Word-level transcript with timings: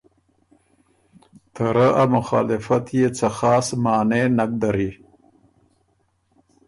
ته 1.53 1.65
رۀ 1.75 1.87
ا 2.01 2.03
مخالفت 2.15 2.85
يې 2.97 3.07
څه 3.17 3.27
خاص 3.37 3.67
معنے 3.83 4.21
نک 4.37 4.51
دری، 4.61 4.91